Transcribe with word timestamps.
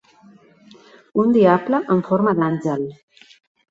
Un 1.25 1.37
diable 1.37 1.85
en 1.99 2.05
forma 2.11 2.37
d'àngel. 2.43 2.93